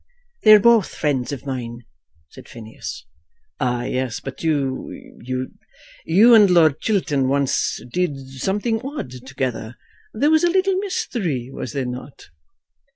"They 0.41 0.51
are 0.55 0.59
both 0.59 0.95
friends 0.95 1.31
of 1.31 1.45
mine," 1.45 1.83
said 2.29 2.49
Phineas. 2.49 3.05
"Ah, 3.59 3.83
yes; 3.83 4.19
but 4.19 4.43
you, 4.43 4.89
you, 5.21 5.51
you 6.07 6.33
and 6.33 6.49
Lord 6.49 6.79
Chiltern 6.81 7.27
once 7.27 7.79
did 7.93 8.17
something 8.31 8.81
odd 8.81 9.11
together. 9.11 9.75
There 10.11 10.31
was 10.31 10.43
a 10.43 10.49
little 10.49 10.75
mystery, 10.77 11.51
was 11.53 11.73
there 11.73 11.85
not?" 11.85 12.29